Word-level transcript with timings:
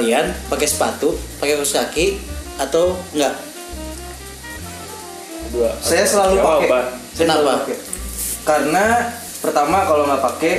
kalian 0.00 0.32
pakai 0.48 0.64
sepatu, 0.64 1.12
pakai 1.36 1.60
kaos 1.60 1.76
kaki 1.76 2.16
atau 2.56 2.96
enggak? 3.12 3.36
Dua. 5.52 5.76
Saya 5.84 6.08
selalu 6.08 6.40
pakai. 6.40 6.68
Kenapa? 7.20 7.68
pakai. 7.68 7.76
Karena 8.48 8.84
pertama 9.44 9.84
kalau 9.84 10.08
nggak 10.08 10.24
pakai 10.24 10.54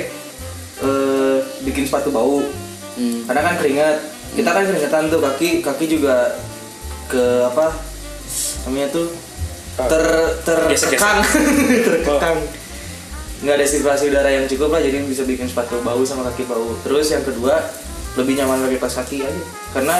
eh, 0.85 1.37
bikin 1.65 1.89
sepatu 1.89 2.13
bau. 2.13 2.45
Hmm. 2.93 3.25
Karena 3.25 3.41
kan 3.41 3.55
keringat. 3.57 3.97
Kita 4.37 4.49
kan 4.53 4.63
keringetan 4.69 5.09
tuh 5.09 5.19
kaki 5.25 5.65
kaki 5.65 5.85
juga 5.89 6.37
ke 7.09 7.43
apa 7.43 7.75
namanya 8.63 8.87
tuh 8.93 9.11
ter 9.75 10.05
terkekang 10.47 11.19
terkekang 11.87 12.37
nggak 13.43 13.55
ada 13.59 13.65
sirkulasi 13.67 14.07
udara 14.07 14.31
yang 14.31 14.47
cukup 14.47 14.71
lah 14.71 14.79
jadi 14.79 15.03
bisa 15.03 15.27
bikin 15.27 15.51
sepatu 15.51 15.83
bau 15.83 15.99
sama 16.07 16.23
kaki 16.31 16.47
bau 16.47 16.71
terus 16.87 17.11
yang 17.11 17.25
kedua 17.27 17.59
lebih 18.19 18.33
nyaman 18.39 18.67
pakai 18.67 18.79
kaos 18.79 18.97
kaki 18.99 19.23
aja 19.23 19.43
karena 19.71 19.97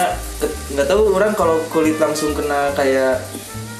nggak 0.76 0.88
tahu 0.88 1.16
orang 1.16 1.32
kalau 1.32 1.56
kulit 1.72 1.96
langsung 1.96 2.36
kena 2.36 2.72
kayak 2.76 3.24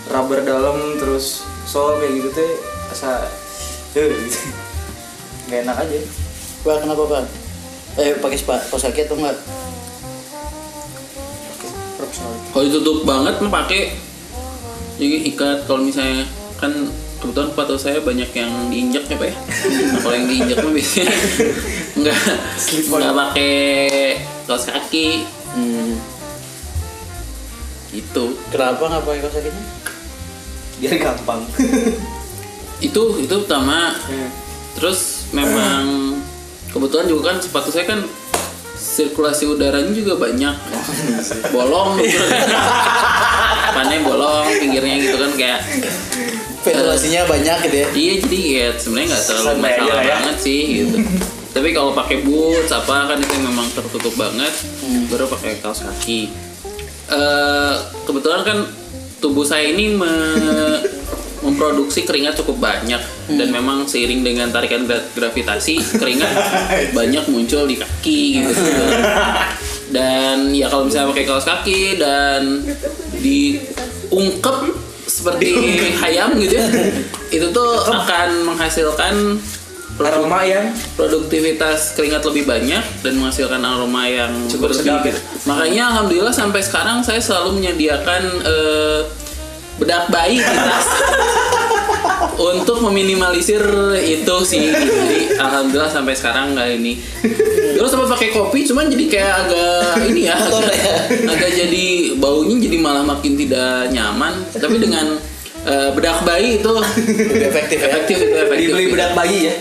rubber 0.08 0.40
dalam 0.40 0.96
terus 0.96 1.44
sol 1.68 2.00
kayak 2.00 2.16
gitu 2.16 2.28
teh 2.32 2.50
asa 2.92 3.28
eh, 3.96 4.08
nggak 5.48 5.60
enak 5.68 5.76
aja 5.84 5.98
Bang, 6.62 6.78
kenapa 6.78 7.02
bang? 7.10 7.26
Eh 7.98 8.14
pakai 8.22 8.38
sepatu 8.38 8.70
kaos 8.70 8.86
kaki 8.86 9.02
atau 9.02 9.18
enggak? 9.18 9.34
Kalau 12.54 12.64
ditutup 12.70 13.02
banget 13.02 13.34
mah 13.42 13.50
pakai 13.50 13.98
jadi 14.94 15.26
ikat 15.34 15.66
kalau 15.66 15.82
misalnya 15.82 16.22
kan 16.62 16.70
kebetulan 17.22 17.48
sepatu 17.54 17.74
saya 17.78 17.98
banyak 18.02 18.30
yang 18.34 18.50
diinjak 18.66 19.06
ya 19.06 19.14
pak 19.14 19.28
ya. 19.30 19.36
Nah, 19.38 19.98
kalau 20.02 20.14
yang 20.18 20.26
diinjak 20.26 20.58
mah 20.58 20.72
biasanya 20.74 21.06
nggak 22.02 22.18
nggak 22.90 23.14
pakai 23.14 23.54
kaos 24.50 24.66
kaki. 24.66 25.08
Hmm. 25.52 25.94
itu 27.92 28.24
Kenapa 28.48 28.88
nggak 28.88 29.04
pakai 29.04 29.20
kaos 29.22 29.34
kakinya? 29.38 29.64
biar 30.82 30.98
gampang. 30.98 31.46
Itu 32.90 33.22
itu 33.22 33.30
pertama. 33.46 33.94
Terus 34.74 35.30
memang 35.30 36.18
kebetulan 36.74 37.06
juga 37.06 37.30
kan 37.30 37.36
sepatu 37.38 37.70
saya 37.70 37.86
kan 37.86 38.02
sirkulasi 38.74 39.46
udaranya 39.46 39.94
juga 39.94 40.18
banyak. 40.18 40.56
Bolong 41.54 42.02
pannya 43.72 44.04
bolong 44.04 44.46
pinggirnya 44.60 44.96
gitu 45.00 45.16
kan 45.16 45.32
kayak 45.32 45.60
Ventilasinya 46.62 47.26
banyak 47.26 47.56
gitu 47.64 47.76
ya. 47.76 47.86
iya 47.92 48.14
jadi 48.18 48.40
ya 48.46 48.66
sebenarnya 48.72 49.08
nggak 49.10 49.24
terlalu 49.24 49.42
aja 49.42 49.58
masalah 49.58 49.86
lah 49.88 49.98
ya. 49.98 50.10
banget 50.14 50.36
sih 50.38 50.60
gitu. 50.78 50.96
Tapi 51.52 51.68
kalau 51.70 51.92
pakai 51.92 52.16
boots 52.22 52.70
apa 52.70 52.96
kan 53.06 53.18
itu 53.18 53.34
memang 53.36 53.66
tertutup 53.70 54.14
banget 54.14 54.52
baru 55.06 55.26
pakai 55.28 55.58
kaos 55.58 55.82
kaki. 55.82 56.30
Eh, 57.04 57.74
kebetulan 58.02 58.40
kan 58.40 58.58
tubuh 59.18 59.42
saya 59.42 59.68
ini 59.68 59.92
me- 59.92 60.80
memproduksi 61.42 62.02
keringat 62.02 62.38
cukup 62.38 62.62
banyak. 62.62 63.02
Dan 63.28 63.50
memang 63.50 63.84
seiring 63.84 64.22
dengan 64.22 64.48
tarikan 64.48 64.82
gra- 64.82 65.02
gravitasi 65.10 65.76
keringat 65.92 66.30
banyak 66.96 67.26
muncul 67.26 67.66
di 67.66 67.74
kaki 67.74 68.20
gitu. 68.40 68.54
Dan 69.92 70.50
ya 70.50 70.66
kalau 70.66 70.86
misalnya 70.86 71.12
pakai 71.12 71.26
kaos 71.26 71.44
kaki 71.44 72.00
dan 72.00 72.64
diungkep 73.14 74.56
seperti 75.12 75.48
hayam 76.00 76.40
gitu 76.40 76.56
ya. 76.56 76.66
Itu 77.36 77.52
tuh 77.52 77.84
akan 77.84 78.48
menghasilkan 78.48 79.36
aroma 80.02 80.42
yang 80.42 80.72
produktivitas 80.98 81.94
keringat 81.94 82.24
lebih 82.26 82.48
banyak 82.48 82.82
dan 83.04 83.12
menghasilkan 83.20 83.60
aroma 83.60 84.08
yang 84.08 84.32
Cukup 84.48 84.72
sedap. 84.72 85.04
gitu. 85.04 85.20
Makanya 85.46 85.94
alhamdulillah 85.94 86.34
sampai 86.34 86.64
sekarang 86.64 87.04
saya 87.04 87.20
selalu 87.20 87.60
menyediakan 87.60 88.22
eh, 88.42 89.00
bedak 89.78 90.08
bayi 90.08 90.40
di 90.40 90.56
tas 90.58 90.86
untuk 92.38 92.78
meminimalisir 92.88 93.62
itu 94.00 94.36
sih. 94.44 94.70
Jadi 94.72 95.36
alhamdulillah 95.36 95.90
sampai 95.90 96.14
sekarang 96.16 96.56
nggak 96.56 96.68
ini. 96.80 96.98
Terus 97.78 97.90
sama 97.90 98.06
pakai 98.06 98.30
kopi 98.30 98.62
cuman 98.68 98.86
jadi 98.92 99.04
kayak 99.08 99.32
agak 99.46 99.84
ini 100.06 100.30
ya, 100.30 100.36
agak, 100.38 100.74
ya. 100.76 100.94
agak 101.34 101.50
jadi 101.50 101.86
baunya 102.20 102.56
jadi 102.62 102.76
malah 102.78 103.04
makin 103.04 103.34
tidak 103.34 103.90
nyaman. 103.90 104.42
Tapi 104.54 104.76
dengan 104.78 105.18
eh, 105.66 105.90
bedak 105.94 106.22
bayi 106.26 106.58
itu 106.58 106.70
Lebih 106.70 107.46
efektif 107.48 107.78
ya. 107.78 107.88
efektif 107.90 108.16
itu 108.18 108.36
efektif. 108.36 108.68
dibeli 108.70 108.84
gitu 108.86 108.94
bedak 108.94 109.12
bayi 109.14 109.38
ya 109.50 109.54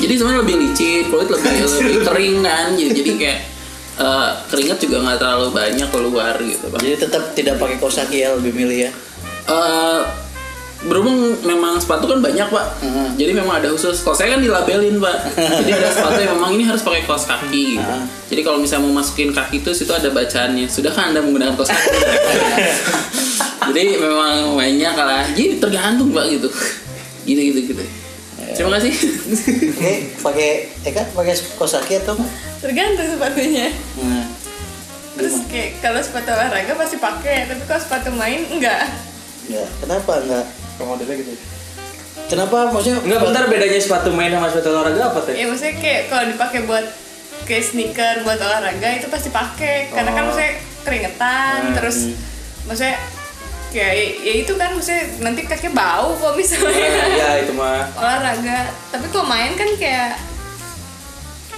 jadi 0.00 0.14
sebenarnya 0.16 0.40
lebih 0.48 0.56
licin 0.64 1.02
kulit 1.12 1.28
lebih 1.28 1.50
lebih 1.60 1.96
kering 2.08 2.36
kan 2.40 2.68
jadi, 2.72 2.90
jadi 2.96 3.10
kayak 3.20 3.38
eh, 4.00 4.28
keringat 4.48 4.78
juga 4.80 4.96
nggak 5.04 5.18
terlalu 5.20 5.48
banyak 5.52 5.88
keluar 5.92 6.34
gitu 6.40 6.64
pak 6.72 6.78
Jadi 6.80 6.96
tetap 6.96 7.22
tidak 7.36 7.54
pakai 7.60 7.76
kaos 7.76 7.96
kaki 8.00 8.16
ya 8.24 8.28
lebih 8.32 8.52
milih 8.56 8.88
ya. 8.88 8.90
Eh, 9.50 10.00
berhubung 10.80 11.36
memang 11.44 11.76
sepatu 11.76 12.08
kan 12.08 12.24
banyak 12.24 12.48
pak. 12.48 12.66
Hmm. 12.80 13.12
jadi 13.20 13.36
memang 13.36 13.60
ada 13.60 13.68
khusus. 13.68 14.00
Kalau 14.00 14.16
saya 14.16 14.32
kan 14.32 14.40
dilabelin 14.40 14.96
pak. 14.96 15.28
Jadi 15.60 15.70
ada 15.76 15.88
sepatu 15.92 16.18
yang 16.24 16.32
memang 16.40 16.56
ini 16.56 16.64
harus 16.64 16.80
pakai 16.80 17.04
kaos 17.04 17.28
kaki. 17.28 17.76
Gitu. 17.76 17.84
Ah. 17.84 18.04
jadi 18.32 18.40
kalau 18.40 18.58
misalnya 18.62 18.88
mau 18.88 19.04
masukin 19.04 19.28
kaki 19.28 19.60
itu 19.60 19.70
situ 19.76 19.92
ada 19.92 20.08
bacaannya. 20.08 20.66
Sudah 20.72 20.88
kan 20.88 21.12
anda 21.12 21.20
menggunakan 21.20 21.52
kaos 21.52 21.68
kaki? 21.68 21.88
Jadi 23.76 24.00
memang 24.00 24.56
banyak 24.56 24.94
lah. 24.96 25.24
Jadi 25.36 25.60
tergantung 25.60 26.16
pak 26.16 26.32
gitu. 26.32 26.48
Gitu 27.28 27.40
gitu 27.52 27.60
gitu. 27.76 27.84
Terima 28.56 28.80
kasih. 28.80 28.92
Oke, 29.76 29.92
pakai 30.24 30.48
Eka 30.88 31.02
pakai 31.12 31.34
kaos 31.60 31.76
kaki 31.76 31.94
atau 32.00 32.16
tergantung 32.64 33.04
sepatunya. 33.04 33.68
Nah, 34.00 34.26
terus 35.14 35.44
kayak 35.46 35.78
kalau 35.84 36.00
sepatu 36.00 36.32
olahraga 36.32 36.72
pasti 36.72 36.96
pakai 36.96 37.46
tapi 37.52 37.62
kalau 37.68 37.80
sepatu 37.84 38.08
main 38.16 38.48
enggak. 38.48 38.88
Enggak. 39.46 39.68
Kenapa 39.84 40.12
enggak? 40.24 40.46
Modelnya 40.86 41.16
gitu 41.16 41.32
Kenapa 42.26 42.70
maksudnya? 42.70 43.02
Enggak 43.02 43.20
bentar 43.24 43.42
bedanya 43.48 43.74
sepatu 43.76 44.08
main 44.10 44.30
sama 44.30 44.46
sepatu 44.46 44.70
olahraga 44.70 45.02
apa 45.08 45.18
teh? 45.24 45.34
ya 45.34 45.44
maksudnya 45.44 45.74
kayak 45.76 46.02
kalau 46.06 46.24
dipakai 46.26 46.60
buat 46.62 46.86
kayak 47.42 47.64
sneaker 47.64 48.14
buat 48.22 48.38
olahraga 48.38 48.88
itu 48.94 49.06
pasti 49.06 49.28
pakai 49.28 49.90
karena 49.90 50.10
kan 50.10 50.22
Oh. 50.22 50.26
maksudnya 50.28 50.52
keringetan 50.80 51.58
Hmm. 51.60 51.74
terus 51.74 51.98
maksudnya 52.64 52.96
kayak 53.68 53.92
ya, 53.92 54.06
ya 54.20 54.34
itu 54.38 54.52
kan 54.52 54.70
maksudnya 54.72 55.02
nanti 55.20 55.40
kaki 55.44 55.68
bau 55.70 56.14
kok 56.14 56.34
misalnya 56.34 56.86
ya 57.10 57.30
itu 57.40 57.52
mah. 57.52 57.82
olahraga 58.00 58.58
tapi 58.88 59.06
kalau 59.08 59.26
main 59.26 59.52
kan 59.52 59.68
kayak 59.74 60.10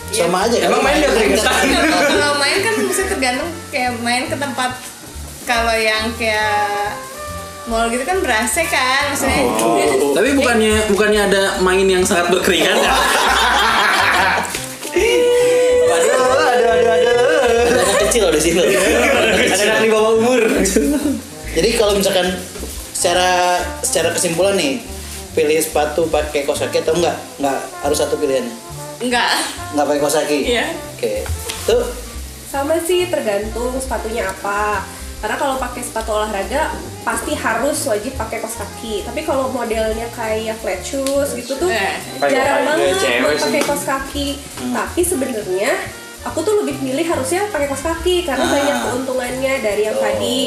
ya, 0.09 0.25
Sama 0.25 0.45
aja 0.45 0.57
kan? 0.57 0.67
Emang 0.67 0.81
main 0.81 0.97
nggak 0.99 1.13
keringetan? 1.15 1.63
kalau 2.13 2.35
main 2.39 2.59
kan 2.61 2.75
mesti 2.81 3.03
tergantung 3.07 3.51
kayak 3.69 3.93
main 3.99 4.25
ke 4.25 4.37
tempat 4.37 4.73
kalau 5.43 5.75
yang 5.75 6.09
kayak 6.17 6.97
mall 7.71 7.87
gitu 7.89 8.03
kan 8.03 8.19
berasa 8.19 8.61
kan 8.67 9.15
maksudnya 9.15 9.43
Oh. 9.63 10.15
Tapi 10.19 10.35
bukannya 10.35 10.91
bukannya 10.91 11.21
ada 11.31 11.43
main 11.63 11.87
yang 11.87 12.03
sangat 12.03 12.29
berkeringat 12.35 12.75
ya? 12.75 12.93
Ada 15.93 17.13
anak 17.79 17.99
kecil 18.09 18.23
loh 18.29 18.33
di 18.35 18.43
sini. 18.43 18.61
Ada 19.49 19.63
anak 19.63 19.81
di 19.87 19.91
bawah 19.91 20.13
umur. 20.19 20.43
Jadi 21.53 21.69
kalau 21.77 21.93
misalkan 21.97 22.33
secara 22.93 23.61
secara 23.83 24.09
kesimpulan 24.15 24.55
nih 24.57 24.81
pilih 25.33 25.59
sepatu 25.59 26.07
pakai 26.09 26.45
kaos 26.45 26.61
kaki 26.61 26.85
atau 26.85 26.97
enggak? 26.97 27.17
Enggak 27.41 27.61
harus 27.83 27.99
satu 27.99 28.15
pilihannya. 28.21 28.53
enggak 29.01 29.33
Enggak 29.73 29.87
pakai 29.89 30.01
kaos 30.01 30.17
kaki. 30.19 30.39
Iya. 30.51 30.67
Oke. 30.97 31.13
Tuh 31.67 31.85
Sama 32.53 32.77
sih 32.85 33.09
tergantung 33.09 33.73
sepatunya 33.81 34.29
apa. 34.29 34.85
Karena 35.23 35.37
kalau 35.39 35.55
pakai 35.57 35.81
sepatu 35.81 36.11
olahraga 36.13 36.75
pasti 37.03 37.33
harus 37.33 37.79
wajib 37.85 38.13
pakai 38.13 38.39
kaos 38.39 38.59
kaki. 38.59 39.07
Tapi 39.07 39.23
kalau 39.23 39.49
modelnya 39.49 40.11
kayak 40.13 40.59
flat 40.59 40.83
shoes 40.83 41.31
gitu 41.33 41.55
tuh 41.57 41.71
Eh, 41.71 41.95
jarang 42.21 42.67
banget 42.69 42.99
buat 43.23 43.39
sih. 43.39 43.43
pakai 43.45 43.63
kaos 43.63 43.85
kaki. 43.85 44.29
Tapi 44.69 45.01
sebenarnya 45.01 45.73
aku 46.23 46.39
tuh 46.41 46.55
lebih 46.59 46.77
milih 46.81 47.07
harusnya 47.07 47.47
pakai 47.49 47.67
kaos 47.67 47.83
kaki 47.83 48.23
karena 48.23 48.43
Ah. 48.43 48.51
banyak 48.53 48.77
keuntungannya 48.85 49.53
dari 49.61 49.83
yang 49.85 49.97
tadi 49.97 50.39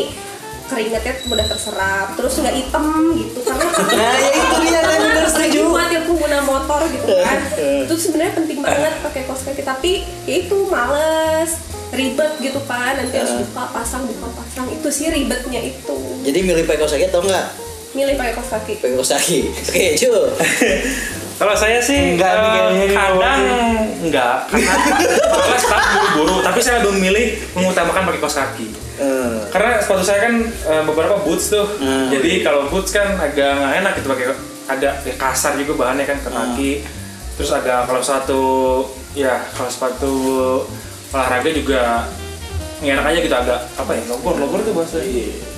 keringatnya 0.65 1.13
mudah 1.25 1.45
terserap 1.45 2.17
terus 2.17 2.35
nggak 2.35 2.57
hitam 2.57 2.83
gitu 3.13 3.37
karena 3.39 3.65
Nah, 3.93 4.15
ya 4.17 4.29
itu 4.33 4.55
dia, 4.63 4.81
saya 4.81 4.97
bener 4.97 5.13
Apalagi 5.21 5.29
setuju. 5.29 5.61
buat 5.69 5.89
yang 5.93 6.05
pengguna 6.09 6.39
motor 6.41 6.81
gitu 6.89 7.13
kan 7.15 7.39
itu 7.85 7.93
sebenarnya 7.95 8.33
penting 8.33 8.59
banget 8.59 8.93
pakai 8.99 9.21
kaos 9.23 9.45
kaki 9.45 9.61
tapi 9.61 9.91
ya 10.25 10.35
itu 10.41 10.57
males 10.65 11.61
ribet 11.95 12.31
gitu 12.39 12.59
kan 12.67 12.93
nanti 12.95 13.15
harus 13.15 13.41
buka 13.47 13.63
pasang 13.71 14.03
buka 14.05 14.27
pasang. 14.35 14.65
Itu 14.69 14.87
sih 14.87 15.09
ribetnya 15.09 15.59
itu. 15.59 15.97
Jadi 16.21 16.39
milih 16.43 16.63
pakai 16.63 16.79
kaos 16.79 16.93
kaki 16.93 17.07
atau 17.09 17.23
enggak? 17.23 17.47
milih 17.95 18.19
pakai 18.19 18.35
kaos 18.35 18.51
kaki 18.51 18.73
Pakai 18.83 18.95
kaos 18.99 19.11
kaki. 19.15 19.39
Oke, 19.71 19.85
cu. 19.95 20.11
Kalau 21.39 21.51
saya 21.51 21.79
sih 21.79 22.15
Enggak, 22.15 22.31
nih, 22.31 22.87
ini 22.87 22.95
kadang 22.95 23.43
enggak 24.07 24.47
karena 24.47 24.71
malas 25.27 25.63
tak 25.67 25.83
buru-buru 26.15 26.39
tapi 26.39 26.59
saya 26.63 26.79
lebih 26.79 26.95
memilih 26.95 27.25
mengutamakan 27.51 28.07
pakai 28.07 28.21
kaos 28.23 28.37
kaki 28.39 28.67
Eh, 28.95 29.43
karena 29.51 29.83
sepatu 29.83 30.07
saya 30.07 30.31
kan 30.31 30.33
eh, 30.47 30.83
beberapa 30.87 31.19
boots 31.19 31.51
tuh. 31.51 31.67
Hmm. 31.83 32.07
jadi 32.07 32.39
kalau 32.39 32.71
boots 32.71 32.95
kan 32.95 33.19
agak 33.19 33.51
nggak 33.51 33.73
enak 33.83 33.91
gitu 33.99 34.07
pakai 34.07 34.25
agak 34.71 34.93
ya, 35.03 35.13
kasar 35.19 35.59
juga 35.59 35.75
bahannya 35.75 36.07
kan 36.07 36.15
ke 36.23 36.29
kaki 36.31 36.71
terus 37.35 37.51
agak 37.51 37.83
kalau 37.83 37.99
sepatu 37.99 38.43
ya 39.11 39.43
kalau 39.51 39.67
sepatu 39.67 40.15
olahraga 41.15 41.49
juga 41.55 42.11
nggak 42.83 42.91
enak 42.99 43.05
aja 43.07 43.19
gitu 43.23 43.35
agak 43.39 43.59
apa 43.79 43.91
ya 43.95 44.03
longgar 44.11 44.35
longgar 44.35 44.59
tuh 44.67 44.73
bahasa 44.75 44.99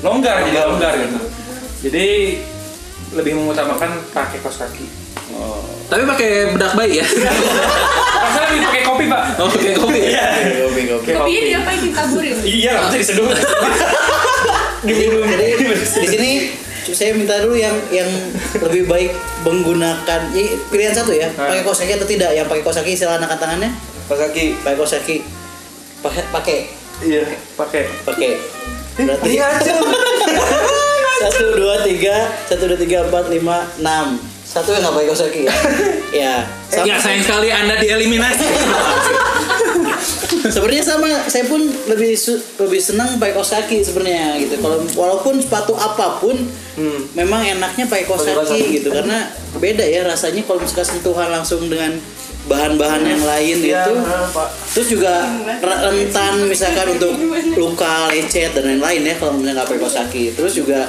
longgar 0.06 0.36
jadi 0.46 0.58
longgar. 0.70 0.94
gitu. 1.02 1.20
Jadi 1.90 2.08
lebih 3.14 3.34
mengutamakan 3.38 3.90
pakai 4.14 4.38
kaos 4.46 4.62
kaki. 4.62 4.86
Tapi 5.88 6.04
pakai 6.04 6.30
bedak 6.54 6.74
bayi 6.78 7.00
ya. 7.02 7.06
Masa 8.22 8.40
lebih 8.50 8.62
pakai 8.70 8.82
kopi 8.84 9.06
pak. 9.08 9.24
Oh, 9.40 9.48
pakai 9.48 9.74
kopi. 9.78 10.00
Iya, 10.12 10.28
Gobi, 10.68 10.82
gobi. 10.90 11.10
Kopinya 11.16 11.42
diapain 11.48 11.80
ditaburin? 11.80 12.36
iya 12.44 12.72
lah 12.76 12.90
bisa 12.92 12.98
diseduh 13.02 13.28
Jadi 14.84 15.04
di 15.78 16.08
sini 16.08 16.32
saya 16.88 17.12
minta 17.16 17.36
dulu 17.44 17.56
yang 17.60 17.76
yang 17.92 18.08
lebih 18.64 18.88
baik 18.88 19.12
menggunakan 19.44 20.22
ya, 20.32 20.44
pilihan 20.72 20.94
satu 20.96 21.12
ya. 21.12 21.28
Pakai 21.34 21.62
kaos 21.66 21.82
kaki 21.82 21.94
atau 21.98 22.08
tidak? 22.08 22.32
Yang 22.36 22.46
pakai 22.52 22.64
kaos 22.64 22.78
kaki 22.80 22.92
istilah 22.96 23.20
anak 23.20 23.36
tangannya. 23.38 23.72
Pas 24.08 24.18
kaki. 24.18 24.60
pakai 24.64 24.78
kaos 24.80 24.94
kaki 25.02 25.18
pakai 26.08 26.24
pakai. 26.32 26.58
Iya 27.00 27.24
pakai. 27.54 27.84
Pakai. 28.04 28.32
Berarti 28.98 29.28
Iya 29.30 29.46
aja. 29.54 29.74
satu 31.22 31.46
dua 31.54 31.76
tiga. 31.82 32.16
Satu 32.46 32.64
dua 32.66 32.78
tiga 32.78 33.04
empat 33.04 33.28
lima 33.28 33.68
enam. 33.78 34.18
Satu 34.42 34.72
yang 34.72 34.82
nggak 34.84 34.94
pakai 34.96 35.08
kaos 35.08 35.22
kaki 35.24 35.42
ya. 35.44 35.54
Ya 36.10 36.34
sama, 36.68 36.86
Ya 36.86 36.96
sayang 36.98 37.22
sekali 37.22 37.48
Anda 37.50 37.76
dieliminasi. 37.78 38.46
sebenarnya 40.48 40.80
sama 40.82 41.08
saya 41.28 41.44
pun 41.46 41.60
lebih 41.88 42.16
su- 42.16 42.40
lebih 42.58 42.80
senang 42.80 43.20
pakai 43.20 43.34
kaos 43.34 43.52
kaki 43.52 43.84
sebenarnya 43.84 44.40
gitu. 44.40 44.56
Kalau 44.58 44.78
walaupun 44.96 45.38
sepatu 45.38 45.76
apa 45.76 46.18
pun 46.18 46.34
memang 47.14 47.44
enaknya 47.44 47.86
pakai 47.86 48.06
kaos 48.06 48.24
kaki 48.24 48.34
kaki. 48.48 48.64
gitu. 48.78 48.90
Karena 48.90 49.28
beda 49.54 49.84
ya 49.84 50.02
rasanya 50.02 50.42
kalau 50.42 50.62
misalkan 50.62 50.88
sentuhan 50.88 51.30
langsung 51.30 51.66
dengan 51.68 51.98
bahan-bahan 52.48 53.04
yang 53.04 53.24
lain 53.24 53.58
Iya, 53.60 53.84
itu 53.86 53.94
Pak. 54.32 54.50
terus 54.72 54.88
juga 54.88 55.14
re- 55.60 55.82
rentan 55.84 56.48
misalkan 56.48 56.96
untuk 56.96 57.14
luka 57.60 58.08
lecet 58.08 58.56
dan 58.56 58.64
lain-lain 58.72 59.04
ya 59.04 59.16
kalau 59.20 59.36
misalnya 59.36 59.62
nggak 59.62 59.70
pakai 59.76 59.92
kaki 60.04 60.24
terus 60.34 60.54
juga 60.56 60.88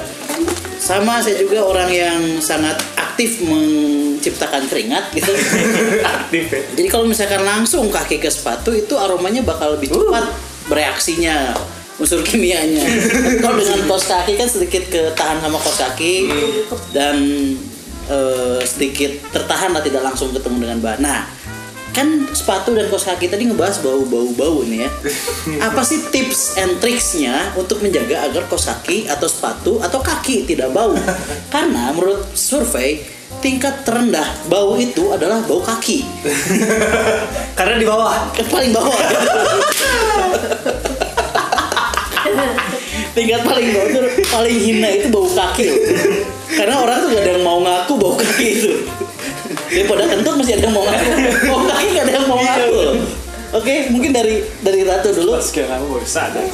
sama 0.79 1.19
saya 1.19 1.43
juga 1.43 1.67
orang 1.67 1.91
yang 1.91 2.19
sangat 2.39 2.79
aktif 2.95 3.43
menciptakan 3.43 4.71
keringat 4.71 5.11
gitu 5.11 5.35
aktif 6.15 6.45
ya 6.47 6.63
jadi 6.79 6.89
kalau 6.89 7.05
misalkan 7.11 7.43
langsung 7.43 7.91
kaki 7.91 8.23
ke 8.23 8.31
sepatu 8.31 8.71
itu 8.71 8.95
aromanya 8.95 9.43
bakal 9.43 9.75
lebih 9.75 9.91
cepat 9.91 10.31
bereaksinya 10.69 11.57
unsur 11.99 12.23
kimianya. 12.23 12.87
kalau 13.43 13.59
dengan 13.59 13.83
kaos 13.91 14.07
kaki 14.07 14.39
kan 14.39 14.47
sedikit 14.47 14.87
ketahan 14.87 15.43
sama 15.43 15.59
kaos 15.59 15.83
kaki 15.83 16.31
dan 16.95 17.19
eh, 18.07 18.61
sedikit 18.63 19.19
tertahan 19.35 19.75
lah 19.75 19.83
tidak 19.83 20.07
langsung 20.07 20.31
ketemu 20.31 20.57
dengan 20.63 20.79
bahan. 20.79 21.01
Nah, 21.03 21.27
kan 21.99 22.31
sepatu 22.31 22.79
dan 22.79 22.87
kaos 22.87 23.11
kaki 23.11 23.27
tadi 23.27 23.51
ngebahas 23.51 23.83
bau-bau-bau 23.83 24.63
nih 24.63 24.87
ya. 24.87 24.91
Apa 25.67 25.83
sih 25.83 26.07
tips 26.15 26.55
and 26.55 26.79
tricksnya 26.79 27.51
untuk 27.59 27.83
menjaga 27.83 28.31
agar 28.31 28.47
kaos 28.47 28.71
kaki 28.71 29.11
atau 29.11 29.27
sepatu 29.27 29.83
atau 29.83 29.99
kaki 29.99 30.47
tidak 30.47 30.71
bau? 30.71 30.95
Karena 31.55 31.91
menurut 31.91 32.23
survei 32.39 33.03
tingkat 33.43 33.83
terendah 33.83 34.47
bau 34.47 34.79
itu 34.79 35.11
adalah 35.11 35.43
bau 35.43 35.59
kaki. 35.59 36.07
Karena 37.59 37.75
di 37.75 37.87
bawah. 37.91 38.31
Paling 38.47 38.71
bawah. 38.71 38.99
tingkat 43.19 43.43
paling 43.43 43.75
bawah 43.75 43.89
itu 43.91 44.01
paling 44.31 44.57
hina 44.63 44.89
itu 45.03 45.11
bau 45.11 45.27
kaki 45.27 45.63
loh. 45.67 45.79
Karena 46.55 46.75
orang 46.79 47.03
tuh 47.03 47.09
gak 47.11 47.23
ada 47.27 47.31
yang 47.35 47.43
mau 47.43 47.59
ngaku 47.59 47.93
bau 47.99 48.15
kaki 48.15 48.47
itu. 48.55 48.87
Daripada 49.69 50.03
kentut 50.07 50.35
masih 50.35 50.55
ada 50.57 50.65
yang 50.65 50.75
mau 50.75 50.85
ngaku. 50.85 51.09
Bau 51.47 51.61
kaki 51.67 51.87
gak 51.91 52.05
ada 52.05 52.13
yang 52.15 52.27
mau 52.27 52.39
ngaku 52.39 52.69
loh. 52.73 52.95
Oke, 53.51 53.75
mungkin 53.89 54.11
dari 54.11 54.35
dari 54.61 54.81
Ratu 54.83 55.09
dulu. 55.11 55.37
sekarang 55.39 55.81
baru 55.83 56.05
sadar. 56.05 56.45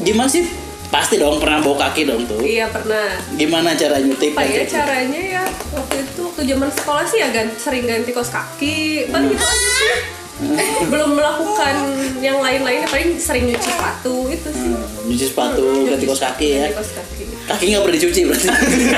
Gimana 0.00 0.26
sih? 0.26 0.46
Pasti 0.90 1.14
dong 1.16 1.38
pernah 1.38 1.62
bau 1.62 1.74
kaki 1.74 2.02
dong 2.02 2.26
tuh. 2.26 2.42
Iya 2.42 2.66
pernah. 2.66 3.14
Gimana 3.32 3.74
cara 3.74 3.98
nyutik? 3.98 4.34
Apa 4.34 4.42
ya 4.42 4.66
caranya 4.66 5.20
ya 5.20 5.42
waktu 5.70 6.02
itu 6.02 6.20
waktu 6.20 6.42
zaman 6.48 6.66
sekolah 6.68 7.04
sih 7.06 7.18
ya 7.18 7.28
gan- 7.30 7.54
sering 7.54 7.86
ganti 7.86 8.10
kaos 8.10 8.26
kaki. 8.28 9.06
Paling 9.06 9.30
gitu 9.30 9.38
aja 9.40 9.68
sih. 9.70 9.94
Belum 10.92 11.10
melakukan 11.12 11.74
yang 12.18 12.38
lain-lainnya 12.38 12.86
paling 12.86 13.16
sering 13.16 13.44
nyuci 13.46 13.64
sepatu 13.66 14.14
itu 14.26 14.48
sih. 14.50 14.72
Nyuci 15.04 15.26
sepatu, 15.26 15.64
ganti 15.84 16.04
kaos 16.04 16.22
kaki 16.22 16.48
ya. 16.54 16.66
Kaos 16.72 16.90
kaki. 16.92 17.22
Kaki 17.46 17.64
nggak 17.68 17.82
pernah 17.82 17.96
dicuci 17.96 18.20
berarti. 18.24 18.46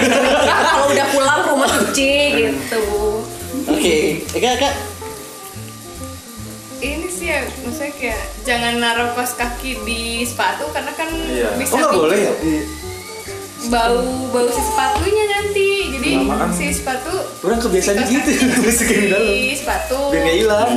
Kalau 0.69 0.87
udah 0.89 1.07
pulang 1.09 1.41
rumah 1.47 1.71
cuci 1.73 2.13
gitu. 2.37 2.83
Oke, 3.65 3.97
Kak, 4.33 4.57
Kak. 4.59 4.75
ini 6.81 7.07
sih 7.07 7.31
ya 7.31 7.47
maksudnya 7.63 7.95
kayak 7.95 8.19
jangan 8.43 8.75
naruh 8.77 9.15
kaos 9.15 9.39
kaki 9.39 9.79
di 9.87 10.01
sepatu 10.23 10.67
karena 10.71 10.91
kan 10.91 11.07
Iya. 11.15 11.55
bisa 11.55 11.79
Oh 11.79 11.95
boleh 11.97 12.19
ya? 12.21 12.33
bau 13.65 14.03
bau 14.29 14.51
si 14.51 14.59
sepatunya 14.61 15.25
nanti 15.31 15.69
jadi 15.95 16.11
Lama-lama. 16.19 16.51
si 16.51 16.75
sepatu 16.75 17.15
Orang 17.41 17.63
kebiasaan 17.63 18.03
si 18.03 18.19
gitu, 18.19 18.31
kaki 18.43 18.59
masukin 18.61 18.99
di 18.99 19.09
dalam. 19.09 19.31
di 19.31 19.55
sepatu 19.55 19.99
Biar 20.11 20.21
nggak 20.21 20.37
hilang. 20.37 20.71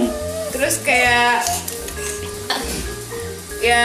Terus 0.55 0.79
kayak 0.81 1.43
ya 3.59 3.83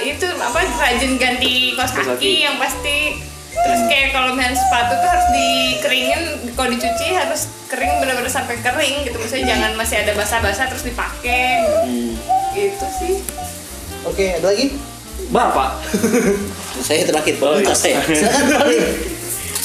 itu 0.00 0.26
apa 0.34 0.58
rajin 0.80 1.14
ganti 1.20 1.76
kaos 1.76 1.92
kaki 1.92 2.06
kaki. 2.16 2.32
yang 2.42 2.56
pasti 2.56 3.20
terus 3.52 3.80
kayak 3.90 4.14
kalau 4.14 4.32
misalnya 4.32 4.56
sepatu 4.56 4.94
tuh 4.96 5.08
harus 5.10 5.28
dikeringin 5.34 6.22
kalau 6.54 6.68
dicuci 6.70 7.06
harus 7.12 7.40
kering 7.68 8.00
benar-benar 8.00 8.30
sampai 8.30 8.56
kering 8.58 9.04
gitu 9.04 9.16
maksudnya 9.18 9.46
jangan 9.52 9.70
masih 9.76 9.96
ada 10.00 10.12
basah-basah 10.14 10.66
terus 10.70 10.84
dipakai 10.86 11.66
gitu 12.54 12.86
sih 12.98 13.14
Oke, 14.06 14.40
ada 14.40 14.54
lagi? 14.54 14.72
Bapak. 15.28 15.82
Saya 16.86 17.02
terakhir, 17.02 17.34
Oh, 17.42 17.58
Pak. 17.58 17.66
iya. 17.66 17.74
saya. 17.74 17.98
Silakan 18.06 18.46
balik. 18.56 18.80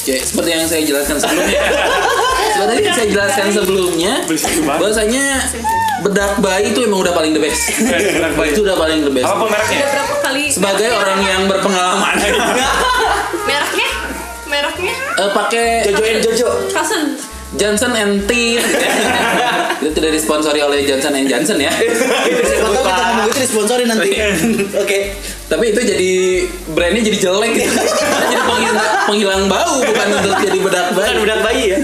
Ya, 0.04 0.16
seperti 0.20 0.50
yang 0.52 0.66
saya 0.66 0.82
jelaskan 0.84 1.16
sebelumnya. 1.16 1.60
seperti 2.52 2.72
yang 2.76 2.92
saya 2.92 3.08
jelaskan 3.08 3.46
sebelumnya, 3.54 4.12
bahwasanya 4.68 5.24
bedak 6.04 6.32
bayi 6.44 6.76
itu 6.76 6.84
emang 6.84 7.00
udah 7.00 7.14
paling 7.16 7.32
the 7.32 7.40
best. 7.40 7.72
Bedak 7.88 8.36
bayi. 8.36 8.48
itu 8.52 8.60
udah 8.60 8.76
paling 8.76 9.00
the 9.00 9.12
best. 9.12 9.24
Apa 9.24 9.44
mereknya? 9.48 9.78
Udah 9.80 9.90
berapa 9.96 10.14
kali? 10.20 10.44
Sebagai 10.52 10.88
orang 10.92 11.20
yang 11.24 11.42
berpengalaman, 11.48 12.14
mereknya 13.48 13.88
mereknya 14.44 14.94
eh, 14.94 15.30
pakai 15.32 15.66
Jojo 15.88 16.04
and 16.04 16.20
Jojo. 16.20 16.48
Cousin. 16.70 17.02
Johnson 17.54 17.94
and 17.94 18.26
Teeth. 18.26 18.66
itu 19.82 19.90
tidak 19.94 20.12
disponsori 20.18 20.58
oleh 20.58 20.82
Johnson 20.82 21.14
and 21.14 21.30
Johnson 21.30 21.58
ya. 21.62 21.70
Siapa 21.70 22.66
tahu 22.66 22.82
kita 22.82 22.92
ngomong 22.98 23.26
itu 23.30 23.38
disponsori 23.46 23.84
nanti. 23.86 24.10
Oke. 24.74 25.14
Tapi 25.46 25.64
itu 25.70 25.80
jadi 25.86 26.12
brandnya 26.74 27.02
jadi 27.14 27.18
jelek 27.30 27.52
gitu. 27.54 27.70
jadi 27.78 28.36
penghilang, 28.42 28.90
penghilang 29.06 29.42
bau 29.46 29.76
bukan 29.86 30.06
untuk 30.18 30.34
jadi 30.42 30.58
bedak 30.58 30.86
bayi. 30.98 31.06
Bukan 31.06 31.16
budak 31.22 31.40
bayi 31.46 31.64
ya. 31.70 31.78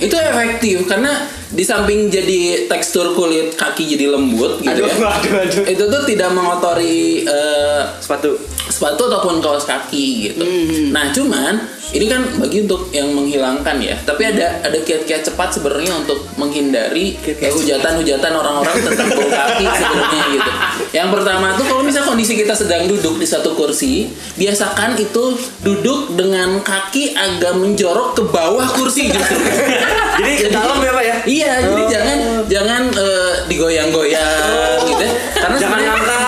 Itu 0.00 0.16
efektif 0.16 0.88
karena 0.88 1.12
di 1.50 1.60
samping 1.66 2.08
jadi 2.08 2.70
tekstur 2.70 3.12
kulit 3.12 3.58
kaki 3.58 3.84
jadi 3.98 4.16
lembut 4.16 4.62
gitu 4.64 4.70
Aduh, 4.70 4.88
ya. 4.88 5.08
aduh, 5.20 5.34
aduh. 5.44 5.64
Itu 5.66 5.84
tuh 5.90 6.02
tidak 6.08 6.30
mengotori 6.32 7.26
eh, 7.26 7.80
Sepatu. 8.00 8.38
Sepatu 8.80 9.12
ataupun 9.12 9.44
kaos 9.44 9.68
kaki 9.68 10.32
gitu. 10.32 10.40
Nah, 10.88 11.12
cuman 11.12 11.60
ini 11.92 12.08
kan 12.08 12.24
bagi 12.40 12.64
untuk 12.64 12.88
yang 12.96 13.12
menghilangkan 13.12 13.76
ya. 13.76 13.92
Tapi 14.08 14.24
ada 14.24 14.64
ada 14.64 14.78
kiat-kiat 14.80 15.20
cepat 15.20 15.52
sebenarnya 15.52 16.00
untuk 16.00 16.24
menghindari 16.40 17.12
kayak 17.20 17.52
hujatan-hujatan 17.52 18.32
orang-orang 18.32 18.72
tentang 18.80 19.12
bau 19.12 19.28
kaki 19.28 19.68
sebenarnya 19.68 20.24
gitu. 20.32 20.50
Yang 20.96 21.08
pertama 21.12 21.46
tuh 21.60 21.64
kalau 21.68 21.82
misal 21.84 22.08
kondisi 22.08 22.32
kita 22.40 22.56
sedang 22.56 22.88
duduk 22.88 23.20
di 23.20 23.28
satu 23.28 23.52
kursi, 23.52 24.08
biasakan 24.40 24.96
itu 24.96 25.36
duduk 25.60 26.16
dengan 26.16 26.64
kaki 26.64 27.12
agak 27.12 27.60
menjorok 27.60 28.16
ke 28.16 28.22
bawah 28.32 28.64
kursi 28.80 29.12
gitu. 29.12 29.20
Jadi 30.24 30.32
ke 30.40 30.48
dalam 30.48 30.80
ya 30.80 30.92
Pak 30.96 31.04
ya? 31.04 31.16
Iya, 31.24 31.52
jadi 31.64 31.82
jangan 31.88 32.18
jangan 32.44 32.82
eh, 32.92 33.32
digoyang-goyang 33.48 34.84
gitu 34.84 35.02
ya. 35.04 35.12
Karena 35.32 35.56
Jangan 35.56 35.80
ngangkat 35.80 36.20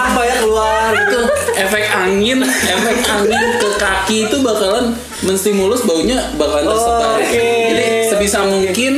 Itu 0.92 1.20
efek 1.56 1.84
angin 1.92 2.38
efek 2.44 2.96
angin 3.08 3.44
ke 3.60 3.68
kaki 3.80 4.16
itu 4.28 4.36
bakalan 4.44 4.92
menstimulus 5.24 5.84
baunya 5.84 6.20
bakalan 6.36 6.68
tersebar 6.68 7.16
Oke. 7.20 7.48
jadi 7.72 7.84
sebisa 8.12 8.38
mungkin 8.44 8.92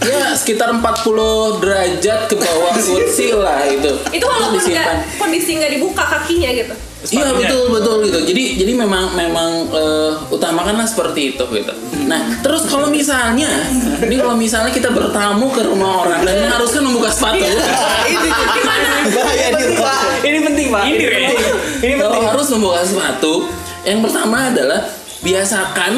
ya 0.00 0.32
sekitar 0.32 0.72
40 0.72 1.60
derajat 1.60 2.20
ke 2.24 2.34
bawah 2.34 2.72
kursi 2.88 3.36
lah 3.36 3.60
itu 3.64 3.90
Itu 4.10 4.24
walaupun 4.24 4.56
disimpan. 4.56 4.80
nggak 4.80 4.96
kondisi 5.20 5.50
nggak 5.56 5.72
dibuka 5.76 6.02
kakinya 6.04 6.50
gitu. 6.52 6.74
Iya 7.00 7.32
betul 7.32 7.72
betul 7.72 7.96
gitu. 8.04 8.18
Jadi 8.28 8.60
jadi 8.60 8.72
memang 8.76 9.16
memang 9.16 9.48
eh, 9.72 10.12
utamakanlah 10.28 10.84
seperti 10.84 11.32
itu 11.32 11.44
gitu. 11.48 11.72
Nah 12.04 12.40
terus 12.44 12.68
kalau 12.68 12.92
misalnya, 12.92 13.48
ini 14.04 14.20
kalau 14.20 14.36
misalnya 14.36 14.68
kita 14.68 14.92
bertamu 14.92 15.48
ke 15.48 15.64
rumah 15.64 16.04
orang 16.04 16.20
dan 16.24 16.44
haruskan 16.52 16.84
membuka 16.84 17.08
sepatu, 17.08 17.40
Ini 18.12 18.28
bahaya 19.16 19.48
di 19.56 19.64
rumah. 19.72 19.96
Ini 20.20 20.38
penting 20.44 20.66
Pak. 20.68 20.82
Ini. 20.84 21.04
Ini 21.80 21.94
kalau 21.96 22.12
penting. 22.20 22.28
harus 22.28 22.46
membuka 22.52 22.80
sepatu, 22.84 23.32
yang 23.88 24.00
pertama 24.04 24.52
adalah 24.52 24.80
biasakan 25.20 25.92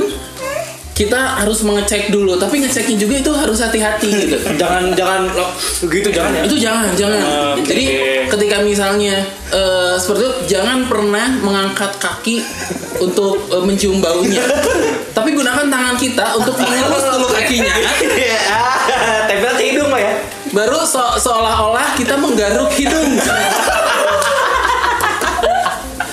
kita 1.02 1.42
harus 1.42 1.66
mengecek 1.66 2.14
dulu 2.14 2.38
tapi 2.38 2.62
ngeceknya 2.62 2.97
juga 2.97 3.14
itu 3.18 3.32
harus 3.35 3.59
hati-hati 3.59 4.09
gitu. 4.23 4.37
Jangan 4.62 4.94
jangan 4.94 5.26
lo, 5.35 5.47
gitu 5.90 6.09
jangan 6.14 6.30
ya? 6.38 6.42
Itu 6.47 6.56
jangan 6.56 6.88
jangan. 6.94 7.21
Oke. 7.59 7.66
jadi 7.66 7.85
ketika 8.30 8.56
misalnya 8.62 9.26
eh, 9.50 9.94
seperti 9.99 10.23
itu 10.23 10.32
jangan 10.54 10.87
pernah 10.87 11.26
mengangkat 11.42 11.99
kaki 11.99 12.38
untuk 13.02 13.42
eh, 13.50 13.62
mencium 13.66 13.99
baunya. 13.99 14.42
Tapi 15.16 15.37
gunakan 15.37 15.68
tangan 15.68 15.97
kita 15.99 16.25
untuk 16.38 16.56
mengelus 16.56 17.04
dulu 17.12 17.28
kakinya. 17.28 17.75
Ah, 18.49 19.28
tempel 19.28 19.52
ke 19.59 19.64
hidung 19.75 19.92
ya? 19.92 20.14
Baru 20.52 20.85
se- 20.85 21.16
seolah-olah 21.21 21.97
kita 21.97 22.16
menggaruk 22.16 22.68
hidung 22.76 23.16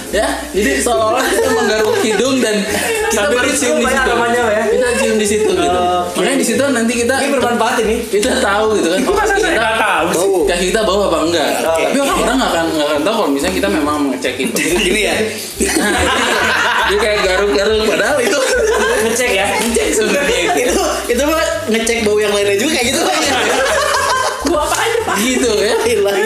ya 0.10 0.28
jadi 0.50 0.82
seolah-olah 0.82 1.22
kita 1.22 1.50
menggaruk 1.54 1.96
hidung 2.02 2.36
dan 2.42 2.56
kita 3.14 3.30
baru 3.30 3.50
cium 3.54 3.78
di 3.78 3.86
ya, 3.86 3.94
situ 3.94 4.12
ya? 4.18 4.64
kita 4.74 4.88
cium 4.98 5.16
di 5.22 5.28
situ 5.30 5.52
gitu 5.54 5.82
makanya 6.18 6.38
di 6.42 6.46
situ 6.50 6.64
nanti 6.66 6.94
kita 6.98 7.14
ini 7.22 7.30
bermanfaat 7.38 7.76
ini 7.86 7.96
kita 8.10 8.42
tahu 8.42 8.74
gitu 8.82 8.88
kan 8.90 9.00
masa 9.14 9.34
kita 9.38 9.50
nggak 9.54 9.78
tahu 9.78 10.08
sih? 10.10 10.26
Bau. 10.26 10.40
kaki 10.50 10.66
kita 10.74 10.82
bau 10.82 11.02
apa 11.06 11.18
enggak 11.30 11.50
tapi 11.62 11.98
orang-orang 12.02 12.36
nggak 12.42 12.50
akan 12.50 12.66
nggak 12.74 12.88
akan 12.90 13.02
tahu 13.06 13.16
kalau 13.22 13.30
misalnya 13.30 13.56
kita 13.62 13.70
memang 13.70 13.96
mengecek 14.10 14.34
itu 14.44 14.54
Gini 14.80 15.02
ya. 15.06 15.16
nah, 15.78 15.92
jadi 16.90 16.98
kayak 16.98 17.20
garuk-garuk 17.22 17.86
padahal 17.86 18.18
itu 18.18 18.40
ngecek 19.06 19.32
ya 19.38 19.46
ngecek 19.62 19.88
sebenarnya 19.94 20.38
itu 20.42 20.74
itu 20.74 20.84
itu 21.14 21.22
mah 21.30 21.46
ngecek 21.70 21.98
bau 22.02 22.18
yang 22.18 22.34
lainnya 22.34 22.58
juga 22.58 22.72
kayak 22.82 22.88
gitu 22.90 23.00
Pak. 23.06 23.18
Gua 24.50 24.66
apa 24.66 24.76
aja 24.82 25.00
pak? 25.06 25.16
gitu 25.22 25.52
ya 25.62 25.76
Hilang. 25.86 26.18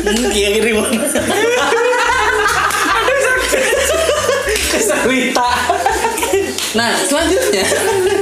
Hmm, 0.00 0.32
Yang 0.34 0.54
ini 0.58 0.70
Kesalita 4.70 5.48
Nah, 6.70 6.94
selanjutnya, 6.94 7.66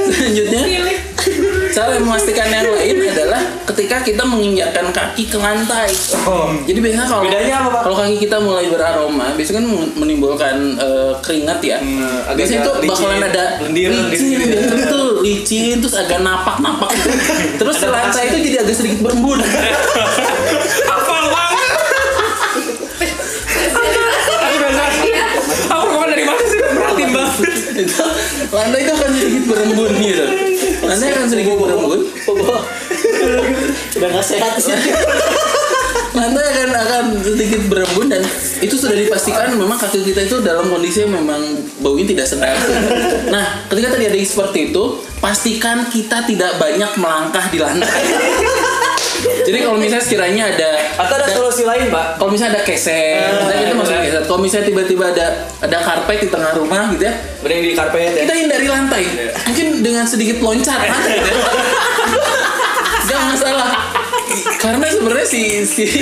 selanjutnya 0.09 0.65
cara 1.69 2.01
memastikan 2.01 2.49
yang 2.49 2.65
lain 2.67 2.97
adalah 3.05 3.37
ketika 3.69 4.01
kita 4.01 4.25
menginjakkan 4.25 4.89
kaki 4.89 5.29
ke 5.29 5.37
lantai. 5.37 5.85
oh. 6.25 6.49
Jadi 6.65 6.81
biasanya 6.81 7.05
kalau 7.07 7.23
Bedanya 7.23 7.55
apa, 7.61 7.69
Pak? 7.69 7.81
kalau 7.85 7.97
kaki 7.99 8.17
kita 8.19 8.41
mulai 8.41 8.65
beraroma, 8.67 9.37
biasanya 9.37 9.61
kan 9.61 9.67
menimbulkan 9.95 10.57
eh, 10.75 11.13
keringat 11.21 11.61
ya. 11.61 11.77
Hmm, 11.77 12.25
agak- 12.25 12.37
biasanya 12.41 12.61
itu 12.63 12.73
bakalan 12.89 13.21
ada 13.23 13.45
Lendir, 13.61 13.89
lendir 13.93 14.17
licin, 14.17 14.39
biasanya 14.41 14.85
itu 14.89 15.01
licin, 15.21 15.75
terus 15.79 15.95
agak 15.95 16.19
napak-napak 16.19 16.89
gitu. 16.95 17.09
Terus 17.61 17.77
di 17.77 17.87
lantai 17.87 18.23
itu 18.25 18.37
jadi 18.49 18.57
agak 18.65 18.75
sedikit 18.75 18.99
berembun. 19.05 19.39
itu 27.79 28.03
lantai 28.51 28.81
itu 28.83 28.93
akan 28.93 29.11
sedikit 29.15 29.45
berembun 29.51 29.91
gitu. 30.03 30.27
Lantai 30.83 31.09
akan 31.15 31.27
sedikit 31.31 31.55
berembun. 31.59 32.01
Udah 33.99 34.09
nggak 34.11 34.27
sehat 34.27 34.53
sih. 34.59 34.75
lantai 36.19 36.45
akan 36.51 36.71
akan 36.75 37.05
sedikit 37.23 37.63
berembun 37.71 38.07
dan 38.11 38.23
itu 38.59 38.75
sudah 38.75 38.97
dipastikan 38.97 39.55
memang 39.55 39.79
kaki 39.79 40.03
kita 40.03 40.27
itu 40.27 40.43
dalam 40.43 40.67
kondisi 40.67 41.07
yang 41.07 41.15
memang 41.15 41.41
baunya 41.79 42.05
tidak 42.11 42.27
sedap. 42.27 42.59
Nah, 43.31 43.63
ketika 43.71 43.95
terjadi 43.95 44.19
seperti 44.27 44.75
itu, 44.75 44.99
pastikan 45.23 45.87
kita 45.87 46.27
tidak 46.27 46.59
banyak 46.59 46.91
melangkah 46.99 47.47
di 47.53 47.59
lantai. 47.63 48.03
Jadi 49.49 49.65
kalau 49.65 49.81
misalnya 49.81 50.05
sekiranya 50.05 50.45
ada 50.53 50.71
atau 51.01 51.15
ada 51.17 51.25
solusi 51.33 51.65
lain 51.65 51.89
pak 51.89 52.21
kalau 52.21 52.29
misalnya 52.29 52.61
ada 52.61 52.69
keset, 52.69 53.33
kita 53.33 53.53
kita 53.65 53.75
masuk 53.81 53.97
keset. 53.97 54.25
Kalau 54.29 54.41
misalnya 54.45 54.67
tiba-tiba 54.69 55.05
ada 55.09 55.27
ada 55.65 55.79
karpet 55.81 56.21
di 56.21 56.29
tengah 56.29 56.53
rumah 56.53 56.93
gitu 56.93 57.09
ya, 57.09 57.17
berdiri 57.41 57.73
di 57.73 57.73
karpet 57.73 58.13
ya 58.13 58.29
kita 58.29 58.35
hindari 58.45 58.69
lantai. 58.69 59.09
Mungkin 59.49 59.67
dengan 59.81 60.05
sedikit 60.05 60.45
loncatan 60.45 61.01
gitu 61.17 61.31
ya. 61.33 61.43
Gak 63.09 63.21
masalah. 63.25 63.73
Karena 64.61 64.85
sebenarnya 64.93 65.25
si 65.25 65.65
si 65.65 65.85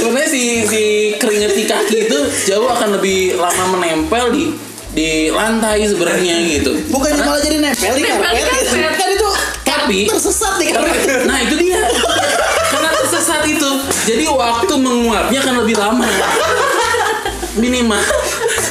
sebenarnya 0.00 0.28
si 0.32 0.64
si 0.64 0.82
keringet 1.20 1.52
di 1.52 1.64
kaki 1.68 2.08
itu 2.08 2.18
jauh 2.48 2.72
akan 2.72 2.96
lebih 2.96 3.36
lama 3.36 3.76
menempel 3.76 4.32
di 4.32 4.56
di 4.96 5.28
lantai 5.28 5.84
sebenarnya 5.84 6.40
gitu. 6.56 6.72
Bukannya 6.88 7.20
malah 7.20 7.44
jadi 7.44 7.60
nempel 7.60 8.00
di 8.00 8.00
karpet. 8.00 8.64
Kan 8.96 9.08
itu 9.12 9.28
Tapi 9.92 10.08
tersesat 10.08 10.56
di 10.56 10.72
karpet. 10.72 11.04
nah 11.28 11.36
itu 11.44 11.60
dia. 11.60 11.84
Karena 12.72 12.96
tersesat 12.96 13.44
itu, 13.44 13.70
jadi 14.08 14.24
waktu 14.32 14.72
menguapnya 14.80 15.44
akan 15.44 15.54
lebih 15.60 15.76
lama. 15.76 16.08
Minimal 17.60 18.00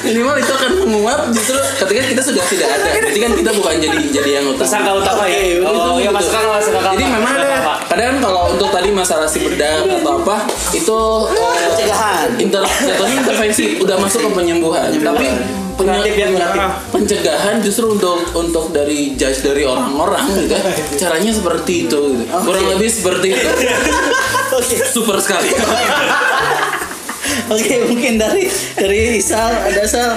minimal 0.05 0.35
itu 0.37 0.51
akan 0.51 0.71
menguap 0.85 1.19
justru 1.33 1.57
ketika 1.57 2.01
kita 2.13 2.21
sudah 2.21 2.43
tidak 2.49 2.69
ada. 2.73 2.89
Jadi 3.11 3.19
kan 3.21 3.31
kita 3.37 3.51
bukan 3.55 3.73
jadi 3.77 3.97
jadi 4.11 4.29
yang 4.41 4.45
utama. 4.51 4.61
tersangka 4.65 4.91
utama 4.97 5.23
ya 5.27 5.39
oh 5.65 5.97
ya 5.97 6.09
masuk 6.13 6.31
akal 6.33 6.51
masuk 6.53 6.73
akal 6.77 6.91
Jadi 6.95 7.05
memang 7.07 7.33
ada 7.37 7.47
kadang 7.91 8.17
kalau 8.23 8.41
untuk 8.55 8.69
tadi 8.71 8.89
masalah 8.91 9.27
si 9.27 9.43
bedak 9.43 9.83
atau 9.83 10.23
apa 10.23 10.47
itu 10.71 10.99
eh, 11.27 11.67
Pencegahan. 11.71 12.27
inter 12.39 12.63
jatuhnya 12.63 13.15
intervensi 13.25 13.65
udah 13.83 13.97
masuk 13.99 14.19
ke 14.25 14.29
penyembuhan. 14.31 14.87
Tapi 14.91 15.27
ya, 15.81 16.29
pencegahan 16.93 17.57
justru 17.65 17.97
untuk 17.97 18.21
untuk 18.37 18.69
dari 18.69 19.17
judge 19.17 19.41
dari 19.41 19.65
orang-orang 19.65 20.29
gitu 20.37 20.53
ya. 20.53 20.61
Caranya 20.97 21.31
seperti 21.33 21.89
itu 21.89 21.99
gitu. 22.21 22.37
Kurang 22.45 22.65
lebih 22.77 22.85
seperti 22.85 23.33
itu. 23.33 23.49
Oke. 24.61 24.75
Super 24.85 25.17
sekali. 25.17 25.49
Oke, 27.51 27.75
mungkin 27.87 28.15
dari 28.15 28.47
dari 28.79 29.19
Isal 29.19 29.51
ada 29.51 29.83
Sal. 29.83 30.11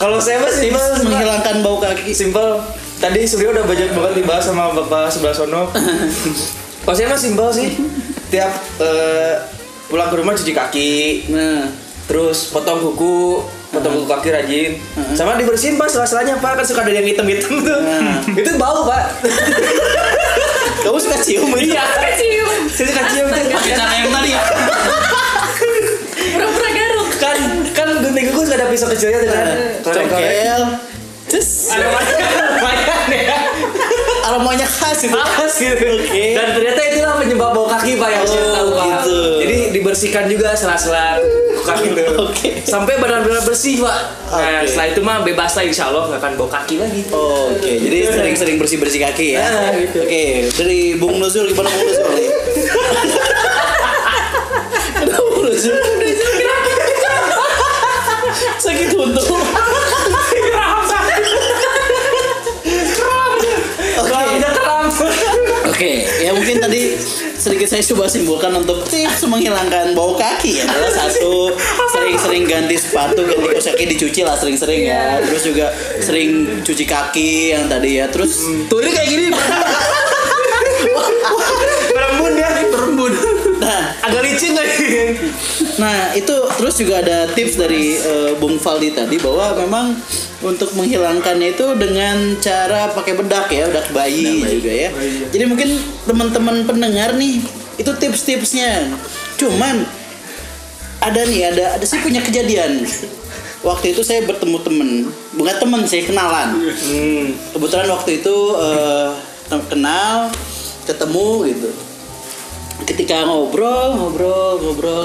Kalau 0.00 0.18
saya 0.18 0.40
mah 0.42 0.50
simpel 0.50 0.84
menghilangkan 1.06 1.62
bau 1.62 1.78
kaki. 1.78 2.10
simpel. 2.10 2.58
Tadi 3.00 3.24
Suryo 3.24 3.56
udah 3.56 3.64
banyak 3.64 3.96
banget 3.96 4.12
dibahas 4.20 4.44
sama 4.44 4.76
bapak 4.76 5.08
sebelah 5.08 5.32
sono. 5.32 5.62
Kalau 6.84 6.94
saya 6.96 7.08
mah 7.08 7.20
simpel 7.20 7.48
sih. 7.52 7.68
Tiap 8.28 8.52
eh, 8.80 9.34
pulang 9.90 10.06
ke 10.06 10.16
rumah 10.22 10.38
cuci 10.38 10.52
kaki 10.54 10.92
Nah, 11.34 11.66
terus 12.06 12.46
potong 12.54 12.78
kuku 12.78 13.42
potong 13.70 14.02
kuku 14.02 14.06
kaki 14.06 14.28
rajin. 14.30 14.70
Sama 15.14 15.38
dibersihin 15.38 15.78
pas 15.78 15.88
sela-selanya 15.88 16.38
pak. 16.38 16.60
Kan 16.60 16.64
suka 16.66 16.82
ada 16.82 16.92
yang 16.92 17.06
hitam-hitam 17.06 17.60
tuh. 17.62 17.80
Nah. 17.80 18.20
itu 18.34 18.50
bau 18.58 18.84
pak. 18.84 19.04
Kamu 20.84 20.96
suka 20.96 21.16
cium 21.20 21.52
itu? 21.56 21.76
iya. 21.76 21.84
Cium. 22.16 22.60
saya 22.72 22.86
suka 22.88 23.02
cium 23.12 23.28
Pakai 23.28 23.72
cara 23.76 23.92
yang 24.00 24.08
tadi 24.08 24.30
ya. 24.32 24.40
Pura-pura 26.30 26.68
gunting 28.30 28.32
kuku 28.32 28.46
suka 28.46 28.56
ada 28.56 28.66
pisau 28.70 28.86
kecilnya 28.88 29.18
tuh 29.18 29.28
kan 29.28 29.46
Congkel. 29.82 30.62
Terus 31.26 31.50
Lumayan 31.70 33.06
ya 33.08 33.38
aromanya 34.20 34.62
khas 34.62 34.98
itu. 35.00 35.14
Khas 35.14 35.54
gitu. 35.56 35.86
Dan 36.10 36.46
ternyata 36.52 36.80
itulah 36.84 37.16
penyebab 37.18 37.50
bau 37.50 37.66
kaki 37.68 37.96
pak 37.96 38.08
yang 38.08 38.24
saya 38.24 38.42
Oh, 38.42 38.50
tahu 38.52 38.68
pak. 38.72 38.84
gitu. 38.84 39.18
Jadi 39.40 39.56
dibersihkan 39.70 40.24
juga 40.26 40.54
sela-sela 40.54 41.18
kaki 41.60 41.86
itu. 41.88 42.02
Oke. 42.16 42.48
Sampai 42.62 42.98
benar-benar 42.98 43.42
bersih 43.42 43.78
pak. 43.78 43.98
Nah 44.28 44.62
setelah 44.62 44.86
itu 44.88 45.00
mah 45.00 45.22
bebas 45.22 45.50
lah 45.52 45.64
insya 45.64 45.86
Allah 45.86 46.06
nggak 46.08 46.18
akan 46.18 46.32
bau 46.36 46.46
kaki 46.48 46.78
lagi. 46.78 47.02
Oh, 47.10 47.46
Oke, 47.48 47.78
jadi 47.78 47.98
sering-sering 48.08 48.56
bersih-bersih 48.56 49.00
kaki 49.00 49.34
ya. 49.34 49.42
Ah, 49.42 49.70
gitu. 49.72 50.02
Oke, 50.02 50.22
dari 50.52 50.94
Bung 50.94 51.18
Nuzul 51.18 51.46
gimana 51.46 51.66
Bung 51.68 51.84
Nuzul 51.84 52.10
nih? 52.12 52.28
Bung 55.08 55.36
Nuzul? 55.42 55.78
Sedikit 67.60 67.76
saya 67.76 67.84
coba 67.92 68.08
simpulkan 68.08 68.52
untuk 68.56 68.88
tips 68.88 69.28
menghilangkan 69.28 69.92
bau 69.92 70.16
kaki 70.16 70.56
ya 70.56 70.64
adalah 70.64 70.96
satu 70.96 71.52
sering-sering 71.92 72.48
ganti 72.48 72.80
sepatu 72.80 73.20
ganti 73.20 73.52
kaos 73.52 73.68
kaki 73.68 73.84
dicuci 73.84 74.24
lah 74.24 74.32
sering-sering 74.32 74.88
ya 74.88 75.20
terus 75.20 75.44
juga 75.44 75.68
sering 76.00 76.64
cuci 76.64 76.88
kaki 76.88 77.52
yang 77.52 77.68
tadi 77.68 78.00
ya 78.00 78.08
terus 78.08 78.40
tuh 78.64 78.80
ini 78.80 78.90
kayak 78.96 79.08
gini 79.12 79.28
Berembun 81.92 82.32
ya. 82.32 82.50
Berembun. 82.72 83.12
nah 83.60 83.92
Agak 84.08 84.24
licin 84.24 84.56
lagi. 84.56 85.20
Nah 85.76 86.16
itu 86.16 86.32
terus 86.56 86.80
juga 86.80 87.04
ada 87.04 87.28
tips 87.28 87.60
dari 87.60 88.00
eh, 88.00 88.32
Bung 88.40 88.56
Faldi 88.56 88.96
tadi 88.96 89.20
bahwa 89.20 89.52
memang 89.60 90.00
untuk 90.40 90.72
menghilangkannya 90.72 91.52
itu 91.52 91.66
dengan 91.76 92.36
cara 92.40 92.88
pakai 92.96 93.12
bedak 93.12 93.52
ya, 93.52 93.68
bedak 93.68 93.92
bayi 93.92 94.40
juga 94.56 94.72
ya. 94.72 94.88
Jadi 95.28 95.44
mungkin 95.44 95.68
teman-teman 96.08 96.56
pendengar 96.64 97.12
nih 97.14 97.44
itu 97.76 97.90
tips-tipsnya. 97.92 98.88
Cuman 99.36 99.84
ada 101.00 101.20
nih 101.28 101.52
ada 101.52 101.64
ada 101.76 101.84
sih 101.84 102.00
punya 102.00 102.24
kejadian. 102.24 102.84
Waktu 103.60 103.92
itu 103.92 104.00
saya 104.00 104.24
bertemu 104.24 104.56
temen, 104.64 104.90
bukan 105.36 105.56
temen 105.60 105.80
sih 105.84 106.08
kenalan. 106.08 106.56
Kebetulan 107.52 107.88
waktu 107.92 108.24
itu 108.24 108.36
tem- 109.52 109.68
kenal, 109.68 110.32
ketemu 110.88 111.28
gitu 111.52 111.70
ketika 112.80 113.28
ngobrol 113.28 113.92
ngobrol 113.92 114.56
ngobrol 114.56 115.04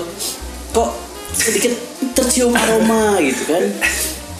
kok 0.71 0.95
sedikit 1.35 1.75
tercium 2.15 2.55
aroma 2.55 3.19
gitu 3.19 3.43
kan 3.51 3.63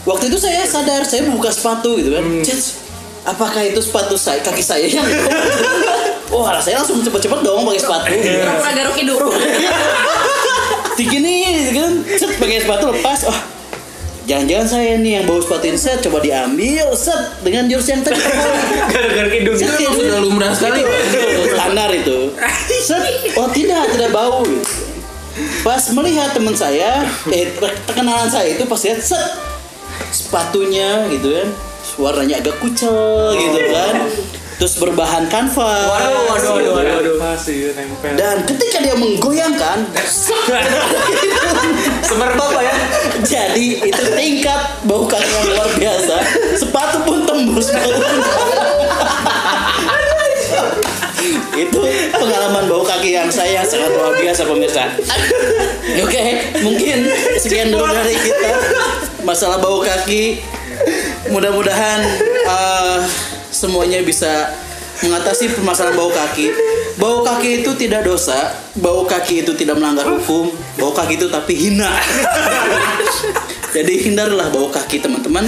waktu 0.06 0.30
itu 0.30 0.38
saya 0.38 0.62
sadar 0.64 1.02
saya 1.02 1.26
buka 1.28 1.50
sepatu 1.50 1.98
gitu 1.98 2.14
kan 2.14 2.24
Cet, 2.42 2.78
apakah 3.26 3.62
itu 3.62 3.82
sepatu 3.82 4.14
saya 4.16 4.40
kaki 4.40 4.62
saya 4.62 4.86
yang 4.86 5.06
wah 6.30 6.58
saya 6.58 6.80
langsung 6.80 7.02
cepet-cepet 7.02 7.40
dong 7.42 7.66
pakai 7.66 7.82
sepatu 7.82 8.06
gitu. 8.08 8.30
Pura-pura 8.38 8.72
garuk 8.72 8.96
hidup. 8.96 9.18
Gitu 10.96 11.28
kan 11.74 11.92
set 12.16 12.32
pakai 12.38 12.64
sepatu 12.64 12.86
lepas 12.90 13.20
oh 13.28 13.40
jangan-jangan 14.26 14.68
saya 14.68 14.98
nih 14.98 15.22
yang 15.22 15.26
bawa 15.26 15.38
sepatu 15.38 15.64
ini 15.68 15.78
set 15.78 16.00
coba 16.02 16.18
diambil 16.18 16.86
set 16.96 17.22
dengan 17.42 17.68
jurus 17.68 17.86
yang 17.86 18.02
tadi 18.02 18.18
Gara-gara 18.94 19.30
hidung. 19.30 19.54
Set, 19.54 19.76
Itu 19.76 19.92
sudah 19.92 20.18
lumrah 20.18 20.50
sekali. 20.50 20.82
itu 20.82 21.52
standar 21.52 21.90
itu 21.92 22.18
set 22.82 23.04
oh 23.36 23.48
tidak 23.52 23.86
tidak 23.92 24.10
bau 24.10 24.42
gitu. 24.42 24.66
pas 25.62 25.84
melihat 25.92 26.32
teman 26.32 26.56
saya 26.56 27.04
eh 27.28 27.52
kenalan 27.86 28.30
saya 28.32 28.56
itu 28.56 28.64
pas 28.64 28.80
lihat 28.80 29.04
set 29.04 29.20
sepatunya 30.12 31.08
gitu 31.12 31.28
kan 31.32 31.50
warnanya 31.96 32.44
agak 32.44 32.60
kucel 32.60 33.32
gitu 33.36 33.60
kan 33.72 33.94
terus 34.56 34.80
berbahan 34.80 35.28
kanvas 35.28 35.84
Waduh, 35.84 36.32
waduh, 36.32 36.52
waduh, 36.56 36.72
waduh, 36.80 36.94
waduh. 36.96 37.16
Pasti 37.20 37.76
nempel. 37.76 38.16
dan 38.16 38.48
ketika 38.48 38.78
dia 38.80 38.96
menggoyangkan 38.96 39.84
Semerbak 42.08 42.64
ya. 42.64 42.76
jadi 43.20 43.68
itu 43.84 44.04
tingkat 44.16 44.62
bau 44.88 45.04
kaki 45.04 45.28
yang 45.28 45.46
luar 45.52 45.70
biasa 45.76 46.16
sepatu 46.56 46.98
pun 47.04 47.28
tembus 47.28 47.68
bau 47.76 48.00
itu 51.56 51.82
pengalaman 52.12 52.68
bau 52.68 52.84
kaki 52.84 53.16
yang 53.16 53.32
saya 53.32 53.64
sangat 53.64 53.92
luar 53.96 54.14
biasa 54.20 54.42
pemirsa. 54.46 54.84
Oke 56.06 56.24
mungkin 56.62 57.08
sekian 57.40 57.72
dulu 57.72 57.88
dari 57.88 58.16
kita. 58.16 58.52
Masalah 59.24 59.58
bau 59.58 59.82
kaki 59.82 60.44
mudah-mudahan 61.32 62.04
eh, 62.46 62.98
semuanya 63.50 64.04
bisa 64.04 64.52
mengatasi 65.02 65.56
permasalahan 65.56 65.96
bau 65.98 66.12
kaki. 66.12 66.48
Bau 66.96 67.24
kaki 67.24 67.64
itu 67.64 67.72
tidak 67.76 68.08
dosa 68.08 68.66
bau 68.76 69.08
kaki 69.08 69.48
itu 69.48 69.56
tidak 69.56 69.80
melanggar 69.80 70.04
hukum 70.04 70.52
bau 70.76 70.92
kaki 70.92 71.16
itu 71.16 71.32
tapi 71.32 71.56
hina 71.56 71.88
jadi 73.76 74.08
hindarilah 74.08 74.48
bau 74.56 74.72
kaki 74.72 75.04
teman-teman. 75.04 75.44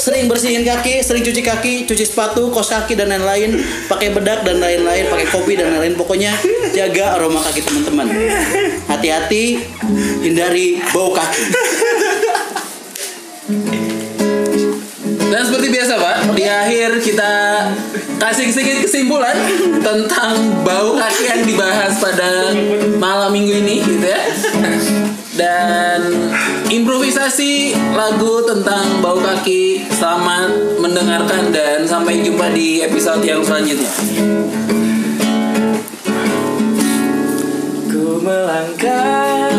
Sering 0.00 0.32
bersihin 0.32 0.64
kaki 0.64 1.04
sering 1.04 1.20
cuci 1.20 1.44
kaki 1.44 1.74
cuci 1.84 2.08
sepatu 2.08 2.48
kos 2.48 2.72
kaki 2.72 2.96
dan 2.96 3.12
lain-lain. 3.12 3.60
Pakai 3.84 4.16
bedak 4.16 4.48
dan 4.48 4.64
lain-lain 4.64 5.12
pakai 5.12 5.28
kopi 5.28 5.60
dan 5.60 5.76
lain-lain. 5.76 5.92
Pokoknya 5.92 6.32
jaga 6.72 7.20
aroma 7.20 7.44
kaki 7.44 7.60
teman-teman. 7.60 8.08
Hati-hati 8.88 9.60
hindari 10.24 10.80
bau 10.96 11.12
kaki. 11.12 11.42
Dan 15.26 15.42
seperti 15.44 15.68
biasa 15.68 16.00
Pak, 16.00 16.16
di 16.32 16.48
akhir 16.48 17.04
kita 17.04 17.32
kasih 18.16 18.48
sedikit 18.48 18.88
kesimpulan 18.88 19.36
tentang 19.84 20.64
bau 20.64 20.96
kaki 20.96 21.28
yang 21.28 21.42
dibahas 21.44 22.00
pada 22.00 22.56
malam 22.96 23.36
minggu 23.36 23.52
ini 23.52 23.84
gitu 23.84 24.06
ya. 24.08 24.22
Dan 25.36 26.32
improvisasi 26.72 27.76
lagu 27.92 28.40
tentang 28.48 29.04
bau 29.04 29.20
kaki 29.20 29.84
selamat 29.92 30.80
mendengarkan 30.80 31.52
dan 31.52 31.84
sampai 31.84 32.24
jumpa 32.24 32.48
di 32.56 32.80
episode 32.80 33.20
yang 33.20 33.44
selanjutnya. 33.44 33.92
Ku 37.92 38.16
melangkah 38.24 39.52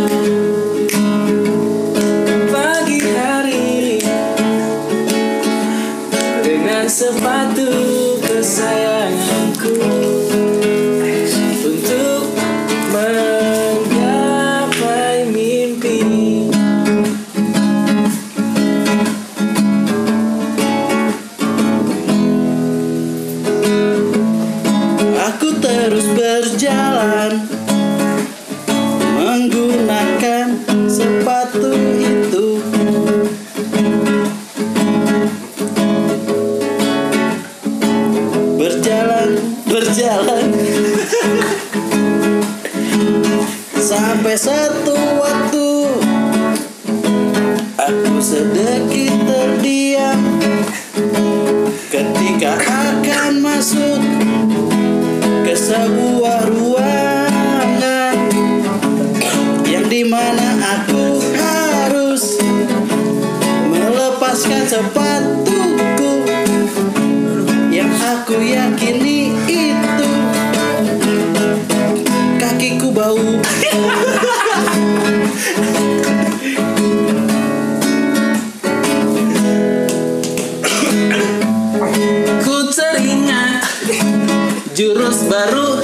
Berjalan, 38.57 39.37
berjalan. 39.69 40.49
Sampai 43.77 44.33
satu 44.33 44.97
waktu 45.21 45.69
aku 47.77 48.13
sedikit 48.17 49.13
terdiam. 49.29 50.41
Ketika 51.93 52.57
akan 52.57 53.45
masuk 53.45 54.01
ke 55.45 55.53
sebuah 55.53 56.49
ruangan 56.49 58.17
yang 59.69 59.85
di 59.85 60.01
mana 60.01 60.81
aku 60.81 61.21
harus 61.37 62.41
melepaskan 63.69 64.65
sepatuku 64.65 65.46
yakini 68.47 69.35
itu. 69.47 70.11
Kakiku 72.39 72.89
bau. 72.95 73.19
Ku 82.47 82.55
teringat 82.71 83.67
jurus 84.71 85.27
baru 85.27 85.76